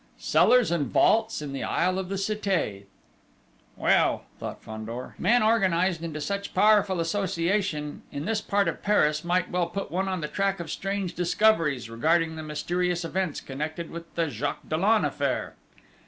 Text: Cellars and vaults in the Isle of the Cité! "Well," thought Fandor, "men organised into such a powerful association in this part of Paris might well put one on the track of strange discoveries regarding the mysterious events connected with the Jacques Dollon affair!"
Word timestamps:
Cellars 0.17 0.71
and 0.71 0.87
vaults 0.87 1.43
in 1.43 1.53
the 1.53 1.63
Isle 1.63 1.99
of 1.99 2.09
the 2.09 2.15
Cité! 2.15 2.85
"Well," 3.77 4.23
thought 4.39 4.63
Fandor, 4.63 5.13
"men 5.19 5.43
organised 5.43 6.01
into 6.01 6.19
such 6.19 6.47
a 6.47 6.53
powerful 6.53 6.99
association 6.99 8.01
in 8.11 8.25
this 8.25 8.41
part 8.41 8.67
of 8.67 8.81
Paris 8.81 9.23
might 9.23 9.51
well 9.51 9.67
put 9.67 9.91
one 9.91 10.07
on 10.07 10.21
the 10.21 10.27
track 10.27 10.59
of 10.59 10.71
strange 10.71 11.13
discoveries 11.13 11.87
regarding 11.87 12.35
the 12.35 12.41
mysterious 12.41 13.05
events 13.05 13.41
connected 13.41 13.91
with 13.91 14.15
the 14.15 14.27
Jacques 14.31 14.67
Dollon 14.67 15.05
affair!" 15.05 15.53